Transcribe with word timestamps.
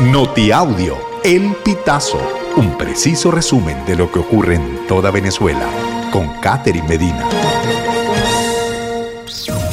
Notiaudio, 0.00 0.98
El 1.24 1.54
Pitazo, 1.64 2.20
un 2.58 2.76
preciso 2.76 3.30
resumen 3.30 3.82
de 3.86 3.96
lo 3.96 4.12
que 4.12 4.18
ocurre 4.18 4.56
en 4.56 4.86
toda 4.86 5.10
Venezuela, 5.10 5.66
con 6.12 6.28
Catherine 6.42 6.86
Medina. 6.86 7.26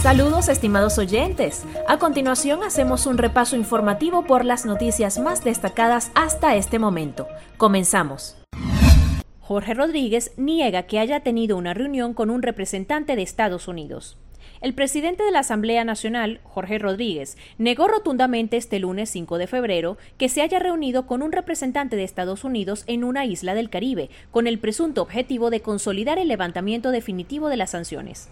Saludos 0.02 0.48
estimados 0.48 0.98
oyentes. 0.98 1.66
A 1.90 2.00
continuación 2.00 2.64
hacemos 2.64 3.06
un 3.06 3.18
repaso 3.18 3.58
informativo 3.58 4.24
por 4.24 4.46
las 4.46 4.66
noticias 4.66 5.20
más 5.20 5.44
destacadas 5.44 6.10
hasta 6.16 6.56
este 6.56 6.80
momento. 6.80 7.28
Comenzamos. 7.58 8.38
Jorge 9.42 9.74
Rodríguez 9.74 10.32
niega 10.38 10.84
que 10.84 11.00
haya 11.00 11.20
tenido 11.20 11.58
una 11.58 11.74
reunión 11.74 12.14
con 12.14 12.30
un 12.30 12.44
representante 12.44 13.18
de 13.18 13.24
Estados 13.24 13.68
Unidos. 13.68 14.18
El 14.64 14.74
presidente 14.74 15.26
de 15.26 15.32
la 15.32 15.40
Asamblea 15.40 15.84
Nacional, 15.84 16.40
Jorge 16.46 16.80
Rodríguez, 16.80 17.36
negó 17.58 17.90
rotundamente 17.90 18.56
este 18.56 18.80
lunes 18.80 19.10
5 19.10 19.38
de 19.38 19.46
febrero 19.46 19.98
que 20.18 20.30
se 20.30 20.42
haya 20.42 20.58
reunido 20.58 21.06
con 21.06 21.22
un 21.22 21.34
representante 21.34 21.98
de 21.98 22.06
Estados 22.06 22.46
Unidos 22.46 22.86
en 22.88 23.04
una 23.04 23.26
isla 23.26 23.56
del 23.56 23.70
Caribe, 23.70 24.10
con 24.32 24.48
el 24.48 24.60
presunto 24.60 25.02
objetivo 25.02 25.50
de 25.50 25.60
consolidar 25.60 26.18
el 26.18 26.30
levantamiento 26.30 26.92
definitivo 26.92 27.50
de 27.50 27.58
las 27.58 27.72
sanciones. 27.72 28.30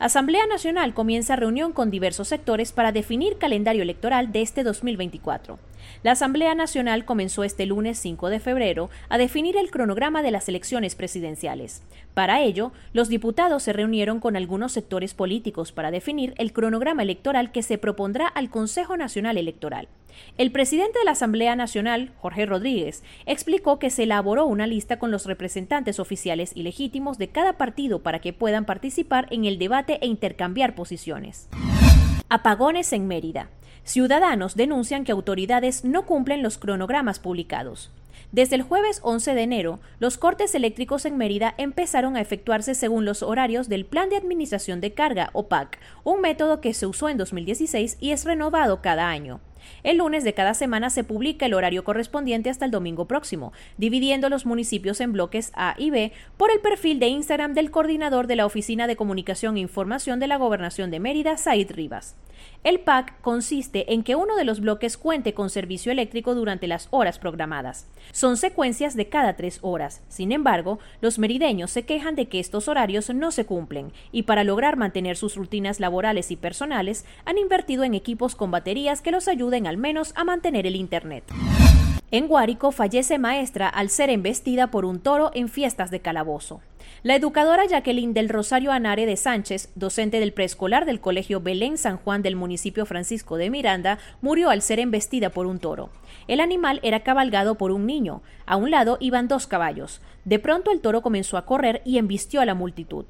Asamblea 0.00 0.46
Nacional 0.46 0.94
comienza 0.94 1.34
reunión 1.34 1.72
con 1.72 1.90
diversos 1.90 2.28
sectores 2.28 2.70
para 2.70 2.92
definir 2.92 3.36
calendario 3.36 3.82
electoral 3.82 4.30
de 4.30 4.42
este 4.42 4.62
2024. 4.62 5.58
La 6.04 6.12
Asamblea 6.12 6.54
Nacional 6.54 7.04
comenzó 7.04 7.42
este 7.42 7.66
lunes 7.66 7.98
5 7.98 8.28
de 8.28 8.38
febrero 8.38 8.90
a 9.08 9.18
definir 9.18 9.56
el 9.56 9.72
cronograma 9.72 10.22
de 10.22 10.30
las 10.30 10.48
elecciones 10.48 10.94
presidenciales. 10.94 11.82
Para 12.14 12.42
ello, 12.42 12.70
los 12.92 13.08
diputados 13.08 13.64
se 13.64 13.72
reunieron 13.72 14.20
con 14.20 14.36
algunos 14.36 14.70
sectores 14.70 15.14
políticos 15.14 15.72
para 15.72 15.90
definir 15.90 16.32
el 16.38 16.52
cronograma 16.52 17.02
electoral 17.02 17.50
que 17.50 17.64
se 17.64 17.76
propondrá 17.76 18.28
al 18.28 18.50
Consejo 18.50 18.96
Nacional 18.96 19.36
Electoral. 19.36 19.88
El 20.36 20.52
presidente 20.52 20.98
de 20.98 21.04
la 21.04 21.12
Asamblea 21.12 21.56
Nacional, 21.56 22.12
Jorge 22.18 22.46
Rodríguez, 22.46 23.02
explicó 23.26 23.78
que 23.78 23.90
se 23.90 24.04
elaboró 24.04 24.46
una 24.46 24.66
lista 24.66 24.98
con 24.98 25.10
los 25.10 25.26
representantes 25.26 25.98
oficiales 25.98 26.52
y 26.54 26.62
legítimos 26.62 27.18
de 27.18 27.28
cada 27.28 27.54
partido 27.54 28.02
para 28.02 28.20
que 28.20 28.32
puedan 28.32 28.64
participar 28.64 29.26
en 29.30 29.44
el 29.44 29.58
debate 29.58 29.98
e 30.00 30.06
intercambiar 30.06 30.74
posiciones. 30.74 31.48
Apagones 32.28 32.92
en 32.92 33.06
Mérida. 33.08 33.48
Ciudadanos 33.84 34.54
denuncian 34.54 35.04
que 35.04 35.12
autoridades 35.12 35.84
no 35.84 36.04
cumplen 36.04 36.42
los 36.42 36.58
cronogramas 36.58 37.18
publicados. 37.18 37.90
Desde 38.30 38.56
el 38.56 38.62
jueves 38.62 39.00
11 39.02 39.34
de 39.34 39.42
enero, 39.42 39.80
los 40.00 40.18
cortes 40.18 40.54
eléctricos 40.54 41.06
en 41.06 41.16
Mérida 41.16 41.54
empezaron 41.56 42.14
a 42.14 42.20
efectuarse 42.20 42.74
según 42.74 43.06
los 43.06 43.22
horarios 43.22 43.70
del 43.70 43.86
Plan 43.86 44.10
de 44.10 44.18
Administración 44.18 44.82
de 44.82 44.92
Carga, 44.92 45.30
o 45.32 45.48
PAC, 45.48 45.78
un 46.04 46.20
método 46.20 46.60
que 46.60 46.74
se 46.74 46.86
usó 46.86 47.08
en 47.08 47.16
2016 47.16 47.96
y 47.98 48.10
es 48.10 48.26
renovado 48.26 48.82
cada 48.82 49.08
año. 49.08 49.40
El 49.82 49.98
lunes 49.98 50.24
de 50.24 50.34
cada 50.34 50.54
semana 50.54 50.90
se 50.90 51.04
publica 51.04 51.46
el 51.46 51.54
horario 51.54 51.84
correspondiente 51.84 52.50
hasta 52.50 52.64
el 52.64 52.70
domingo 52.70 53.06
próximo, 53.06 53.52
dividiendo 53.76 54.28
los 54.28 54.46
municipios 54.46 55.00
en 55.00 55.12
bloques 55.12 55.52
A 55.54 55.74
y 55.78 55.90
B 55.90 56.12
por 56.36 56.50
el 56.50 56.60
perfil 56.60 56.98
de 56.98 57.08
Instagram 57.08 57.54
del 57.54 57.70
coordinador 57.70 58.26
de 58.26 58.36
la 58.36 58.46
Oficina 58.46 58.86
de 58.86 58.96
Comunicación 58.96 59.56
e 59.56 59.60
Información 59.60 60.20
de 60.20 60.28
la 60.28 60.36
Gobernación 60.36 60.90
de 60.90 61.00
Mérida, 61.00 61.36
Said 61.36 61.70
Rivas. 61.70 62.16
El 62.64 62.80
PAC 62.80 63.20
consiste 63.20 63.92
en 63.92 64.02
que 64.02 64.16
uno 64.16 64.36
de 64.36 64.44
los 64.44 64.60
bloques 64.60 64.96
cuente 64.96 65.34
con 65.34 65.50
servicio 65.50 65.92
eléctrico 65.92 66.34
durante 66.34 66.66
las 66.66 66.88
horas 66.90 67.18
programadas. 67.18 67.86
Son 68.12 68.36
secuencias 68.36 68.96
de 68.96 69.08
cada 69.08 69.36
tres 69.36 69.58
horas. 69.62 70.02
Sin 70.08 70.32
embargo, 70.32 70.78
los 71.00 71.18
merideños 71.18 71.70
se 71.70 71.84
quejan 71.84 72.14
de 72.14 72.28
que 72.28 72.40
estos 72.40 72.68
horarios 72.68 73.08
no 73.14 73.30
se 73.30 73.46
cumplen 73.46 73.92
y 74.12 74.22
para 74.22 74.44
lograr 74.44 74.76
mantener 74.76 75.16
sus 75.16 75.36
rutinas 75.36 75.80
laborales 75.80 76.30
y 76.30 76.36
personales 76.36 77.04
han 77.24 77.38
invertido 77.38 77.84
en 77.84 77.94
equipos 77.94 78.34
con 78.34 78.50
baterías 78.50 79.02
que 79.02 79.12
los 79.12 79.28
ayuden 79.28 79.66
al 79.66 79.76
menos 79.76 80.12
a 80.16 80.24
mantener 80.24 80.66
el 80.66 80.76
Internet. 80.76 81.24
En 82.10 82.26
Guárico 82.26 82.72
fallece 82.72 83.18
maestra 83.18 83.68
al 83.68 83.90
ser 83.90 84.08
embestida 84.08 84.70
por 84.70 84.86
un 84.86 84.98
toro 84.98 85.30
en 85.34 85.50
fiestas 85.50 85.90
de 85.90 86.00
calabozo. 86.00 86.62
La 87.02 87.14
educadora 87.14 87.66
Jacqueline 87.66 88.14
del 88.14 88.30
Rosario 88.30 88.72
Anare 88.72 89.04
de 89.04 89.16
Sánchez, 89.16 89.70
docente 89.74 90.18
del 90.18 90.32
preescolar 90.32 90.86
del 90.86 91.00
Colegio 91.00 91.42
Belén 91.42 91.76
San 91.76 91.98
Juan 91.98 92.22
del 92.22 92.34
municipio 92.34 92.86
Francisco 92.86 93.36
de 93.36 93.50
Miranda, 93.50 93.98
murió 94.22 94.48
al 94.48 94.62
ser 94.62 94.80
embestida 94.80 95.28
por 95.28 95.46
un 95.46 95.58
toro. 95.58 95.90
El 96.28 96.40
animal 96.40 96.80
era 96.82 97.00
cabalgado 97.00 97.56
por 97.56 97.72
un 97.72 97.84
niño. 97.84 98.22
A 98.46 98.56
un 98.56 98.70
lado 98.70 98.96
iban 99.00 99.28
dos 99.28 99.46
caballos. 99.46 100.00
De 100.24 100.38
pronto 100.38 100.70
el 100.70 100.80
toro 100.80 101.02
comenzó 101.02 101.36
a 101.36 101.44
correr 101.44 101.82
y 101.84 101.98
embistió 101.98 102.40
a 102.40 102.46
la 102.46 102.54
multitud. 102.54 103.04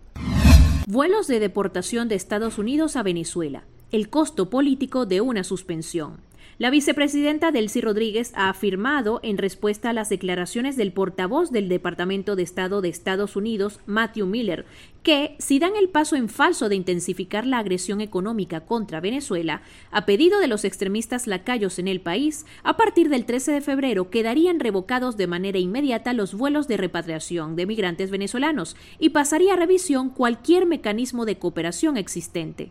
Vuelos 0.89 1.29
de 1.29 1.39
deportación 1.39 2.09
de 2.09 2.17
Estados 2.17 2.59
Unidos 2.59 2.97
a 2.97 3.05
Venezuela. 3.05 3.63
El 3.93 4.11
costo 4.11 4.51
político 4.51 5.07
de 5.07 5.21
una 5.21 5.45
suspensión. 5.45 6.28
La 6.57 6.71
vicepresidenta 6.71 7.53
Delcy 7.53 7.81
Rodríguez 7.81 8.33
ha 8.35 8.49
afirmado, 8.49 9.21
en 9.23 9.39
respuesta 9.39 9.91
a 9.91 9.93
las 9.93 10.09
declaraciones 10.09 10.77
del 10.77 10.93
portavoz 10.93 11.53
del 11.53 11.69
Departamento 11.69 12.35
de 12.35 12.43
Estado 12.43 12.81
de 12.81 12.89
Estados 12.89 13.37
Unidos, 13.37 13.79
Matthew 13.87 14.27
Miller, 14.27 14.67
que, 15.03 15.37
si 15.39 15.59
dan 15.59 15.77
el 15.77 15.89
paso 15.89 16.17
en 16.17 16.29
falso 16.29 16.69
de 16.69 16.75
intensificar 16.75 17.47
la 17.47 17.59
agresión 17.59 18.01
económica 18.01 18.61
contra 18.63 19.01
Venezuela, 19.01 19.63
a 19.91 20.05
pedido 20.05 20.41
de 20.41 20.49
los 20.49 20.65
extremistas 20.65 21.27
lacayos 21.27 21.79
en 21.79 21.87
el 21.87 22.01
país, 22.01 22.45
a 22.65 22.77
partir 22.77 23.09
del 23.09 23.25
13 23.25 23.53
de 23.53 23.61
febrero 23.61 24.11
quedarían 24.11 24.59
revocados 24.59 25.17
de 25.17 25.29
manera 25.29 25.59
inmediata 25.59 26.13
los 26.13 26.35
vuelos 26.35 26.67
de 26.67 26.77
repatriación 26.77 27.55
de 27.55 27.67
migrantes 27.67 28.11
venezolanos 28.11 28.77
y 28.99 29.11
pasaría 29.11 29.55
a 29.55 29.57
revisión 29.57 30.11
cualquier 30.11 30.67
mecanismo 30.67 31.25
de 31.25 31.39
cooperación 31.39 31.97
existente. 31.97 32.71